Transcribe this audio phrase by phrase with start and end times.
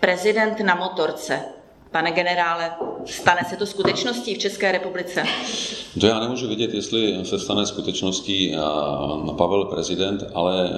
[0.00, 1.40] Prezident na motorce.
[1.90, 2.70] Pane generále,
[3.04, 5.22] stane se to skutečností v České republice?
[6.00, 8.56] To já nemůžu vidět, jestli se stane skutečností
[9.36, 10.70] Pavel prezident, ale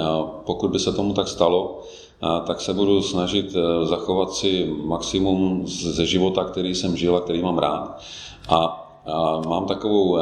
[0.46, 1.82] pokud by se tomu tak stalo,
[2.46, 7.58] tak se budu snažit zachovat si maximum ze života, který jsem žil a který mám
[7.58, 8.02] rád.
[8.48, 8.86] A
[9.48, 10.18] mám takovou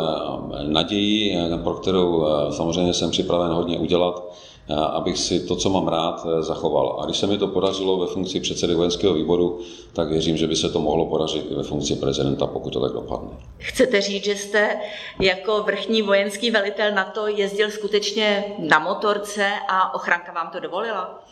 [0.63, 4.33] naději, pro kterou samozřejmě jsem připraven hodně udělat,
[4.77, 6.99] abych si to, co mám rád, zachoval.
[7.01, 9.61] A když se mi to podařilo ve funkci předsedy vojenského výboru,
[9.93, 12.93] tak věřím, že by se to mohlo podařit i ve funkci prezidenta, pokud to tak
[12.93, 13.31] dopadne.
[13.59, 14.81] Chcete říct, že jste
[15.21, 21.25] jako vrchní vojenský velitel na to jezdil skutečně na motorce a ochranka vám to dovolila?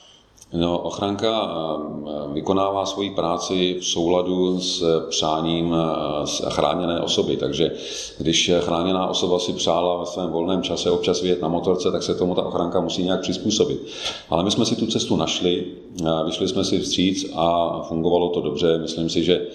[0.52, 7.70] No, ochranka eh, vykonává svoji práci v souladu s přáním eh, chráněné osoby, takže
[8.18, 12.14] když chráněná osoba si přála ve svém volném čase občas vyjet na motorce, tak se
[12.14, 13.86] tomu ta ochranka musí nějak přizpůsobit.
[14.30, 15.64] Ale my jsme si tu cestu našli,
[16.00, 18.78] eh, vyšli jsme si vstříc a fungovalo to dobře.
[18.78, 19.46] Myslím si, že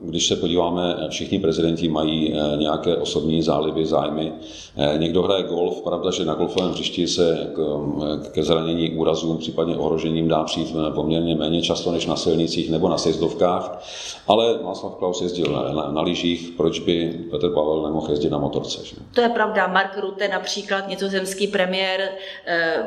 [0.00, 4.32] když se podíváme, všichni prezidenti mají eh, nějaké osobní zálivy, zájmy.
[4.76, 9.76] Eh, někdo hraje golf, pravda, že na golfovém hřišti se eh, ke zranění, úrazům, případně
[9.76, 13.82] ohrožením dá přijít poměrně méně často než na silnicích nebo na sjezdovkách,
[14.28, 18.38] ale Václav Klaus jezdil na, na, na lyžích, proč by Petr Pavel nemohl jezdit na
[18.38, 18.84] motorce?
[18.84, 18.96] Že?
[19.14, 19.66] To je pravda.
[19.66, 22.08] Mark Rutte, například nizozemský premiér,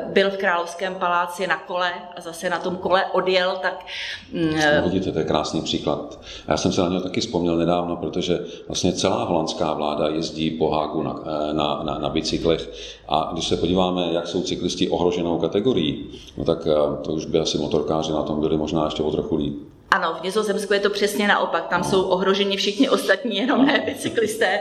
[0.06, 3.86] byl v Královském paláci na kole a zase na tom kole odjel, tak...
[4.32, 6.20] No, vidíte, to je krásný příklad.
[6.48, 10.50] Já jsem se na něj to taky vzpomněl nedávno, protože vlastně celá holandská vláda jezdí
[10.50, 12.70] po Hágu na, eh, na, na, na bicyklech
[13.08, 17.38] a když se podíváme, jak jsou cyklisti ohroženou kategorií, no tak eh, to už by
[17.38, 19.54] asi motorkáři na tom byli možná ještě o trochu líp.
[19.90, 21.68] Ano, v Nizozemsku je to přesně naopak.
[21.68, 24.60] Tam jsou ohroženi všichni ostatní, jenom ne bicyklisté.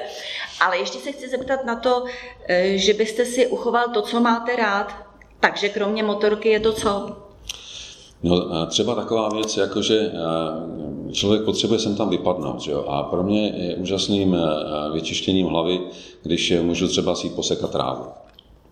[0.61, 2.03] Ale ještě se chci zeptat na to,
[2.47, 4.93] eh, že byste si uchoval to, co máte rád.
[5.39, 7.15] Takže kromě motorky je to co?
[8.23, 10.11] No, třeba taková věc, jako že
[11.11, 12.61] člověk potřebuje sem tam vypadnout.
[12.61, 12.85] Že jo?
[12.87, 14.37] A pro mě je úžasným
[14.93, 15.81] vyčištěním hlavy,
[16.23, 18.03] když můžu třeba si posekat trávu.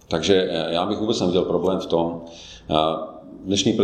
[0.07, 2.21] Takže já bych vůbec neviděl problém v tom,
[3.45, 3.77] Dnešní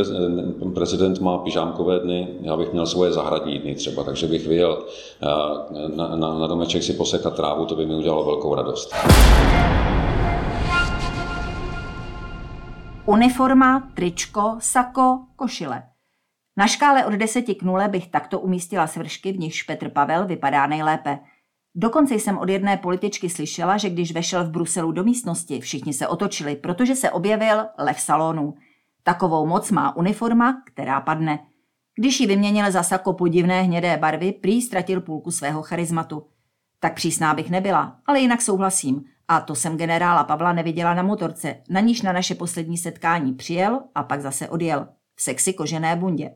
[0.74, 4.84] prezident má pyžámkové dny, já bych měl svoje zahradní dny třeba, takže bych vyjel
[5.96, 8.94] na, na, na domeček si posekat trávu, to by mi udělalo velkou radost.
[13.06, 15.84] Uniforma, tričko, sako, košile.
[16.58, 20.68] Na škále od 10 k 0 bych takto umístila svršky, v nichž Petr Pavel vypadá
[20.68, 21.20] nejlépe.
[21.76, 26.08] Dokonce jsem od jedné političky slyšela, že když vešel v Bruselu do místnosti, všichni se
[26.08, 28.54] otočili, protože se objevil lev salonu.
[29.04, 31.40] Takovou moc má uniforma, která padne.
[31.96, 36.24] Když ji vyměnil za sako podivné hnědé barvy, prý ztratil půlku svého charizmatu.
[36.80, 39.06] Tak přísná bych nebyla, ale jinak souhlasím.
[39.28, 43.82] A to jsem generála Pavla neviděla na motorce, na níž na naše poslední setkání přijel
[43.96, 44.88] a pak zase odjel.
[45.16, 46.32] V sexy kožené bundě.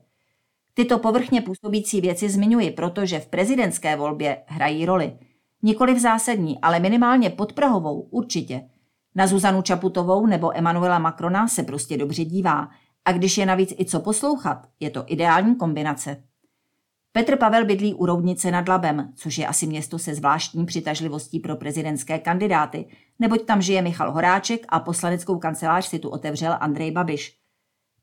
[0.73, 5.17] Tyto povrchně působící věci zmiňuji, protože v prezidentské volbě hrají roli.
[5.63, 8.69] Nikoli v zásadní, ale minimálně podprahovou určitě.
[9.15, 12.69] Na Zuzanu Čaputovou nebo Emanuela Macrona se prostě dobře dívá
[13.05, 16.23] a když je navíc i co poslouchat, je to ideální kombinace.
[17.17, 21.55] Petr Pavel bydlí u Roudnice nad Labem, což je asi město se zvláštní přitažlivostí pro
[21.55, 22.85] prezidentské kandidáty,
[23.19, 27.37] neboť tam žije Michal Horáček a poslaneckou kancelář si tu otevřel Andrej Babiš.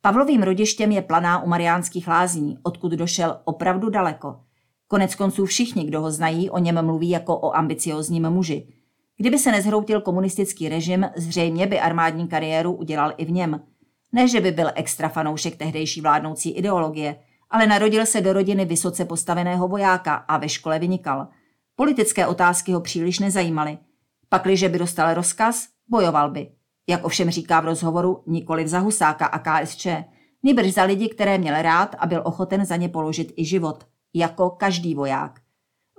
[0.00, 4.36] Pavlovým rodištěm je planá u Mariánských lázní, odkud došel opravdu daleko.
[4.88, 8.66] Konec konců všichni, kdo ho znají, o něm mluví jako o ambiciozním muži.
[9.16, 13.60] Kdyby se nezhroutil komunistický režim, zřejmě by armádní kariéru udělal i v něm.
[14.12, 17.16] Ne, že by byl extra fanoušek tehdejší vládnoucí ideologie,
[17.54, 21.28] ale narodil se do rodiny vysoce postaveného vojáka a ve škole vynikal.
[21.76, 23.78] Politické otázky ho příliš nezajímaly.
[24.28, 26.50] Pakliže by dostal rozkaz, bojoval by
[26.86, 29.86] jak ovšem říká v rozhovoru nikoli za Husáka a KSČ,
[30.42, 34.50] nýbrž za lidi, které měl rád a byl ochoten za ně položit i život, jako
[34.50, 35.40] každý voják.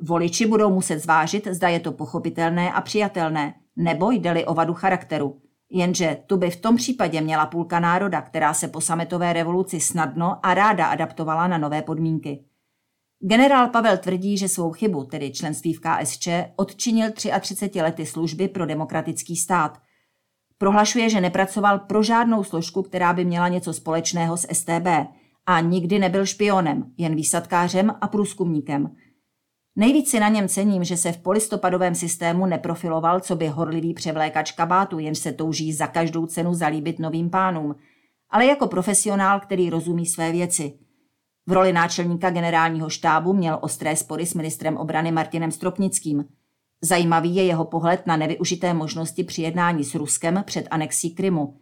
[0.02, 5.42] Voliči budou muset zvážit, zda je to pochopitelné a přijatelné, nebo jde-li o vadu charakteru.
[5.71, 10.39] Jenže tu by v tom případě měla půlka národa, která se po sametové revoluci snadno
[10.44, 12.45] a ráda adaptovala na nové podmínky.
[13.19, 18.65] Generál Pavel tvrdí, že svou chybu, tedy členství v KSČ, odčinil 33 lety služby pro
[18.65, 19.77] demokratický stát
[20.57, 24.88] Prohlašuje, že nepracoval pro žádnou složku, která by měla něco společného s STB
[25.45, 28.95] a nikdy nebyl špionem, jen výsadkářem a průzkumníkem.
[29.75, 34.51] Nejvíc si na něm cením, že se v polistopadovém systému neprofiloval, co by horlivý převlékač
[34.51, 37.75] kabátu, jenž se touží za každou cenu zalíbit novým pánům,
[38.30, 40.74] ale jako profesionál, který rozumí své věci.
[41.48, 46.25] V roli náčelníka generálního štábu měl ostré spory s ministrem obrany Martinem Stropnickým.
[46.81, 51.57] Zajímavý je jeho pohled na nevyužité možnosti při jednání s Ruskem před anexí Krymu.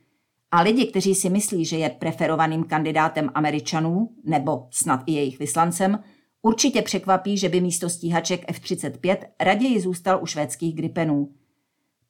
[0.51, 5.99] A lidi, kteří si myslí, že je preferovaným kandidátem Američanů, nebo snad i jejich vyslancem,
[6.45, 11.33] určitě překvapí, že by místo stíhaček F-35 raději zůstal u švédských Gripenů.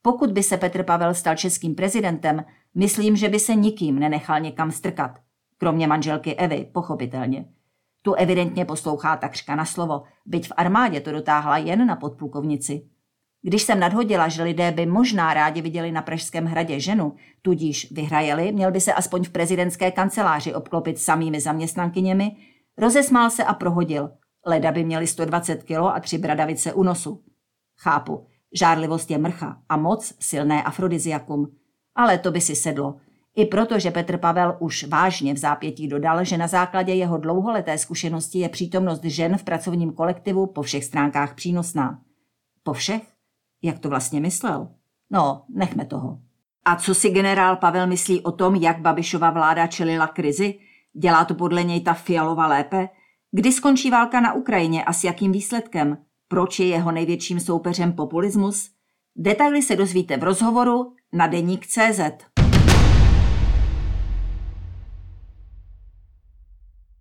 [0.02, 2.44] Pokud by se Petr Pavel stal českým prezidentem,
[2.74, 5.18] myslím, že by se nikým nenechal někam strkat.
[5.58, 7.48] Kromě manželky Evy, pochopitelně.
[8.02, 12.86] Tu evidentně poslouchá takřka na slovo, byť v armádě to dotáhla jen na podplukovnici.
[13.42, 18.52] Když jsem nadhodila, že lidé by možná rádi viděli na Pražském hradě ženu, tudíž vyhrajeli,
[18.52, 22.36] měl by se aspoň v prezidentské kanceláři obklopit samými zaměstnankyněmi,
[22.78, 24.10] rozesmál se a prohodil.
[24.46, 27.22] Leda by měli 120 kilo a tři bradavice u nosu.
[27.78, 31.46] Chápu, žárlivost je mrcha a moc silné afrodiziakum.
[31.94, 32.96] Ale to by si sedlo.
[33.36, 37.78] I proto, že Petr Pavel už vážně v zápětí dodal, že na základě jeho dlouholeté
[37.78, 42.00] zkušenosti je přítomnost žen v pracovním kolektivu po všech stránkách přínosná.
[42.62, 43.02] Po všech?
[43.62, 44.68] Jak to vlastně myslel?
[45.10, 46.18] No, nechme toho.
[46.64, 50.58] A co si generál Pavel myslí o tom, jak Babišova vláda čelila krizi?
[50.92, 52.88] Dělá to podle něj ta Fialova lépe?
[53.36, 55.98] Kdy skončí válka na Ukrajině a s jakým výsledkem?
[56.28, 58.70] Proč je jeho největším soupeřem populismus?
[59.16, 62.00] Detaily se dozvíte v rozhovoru na deník CZ.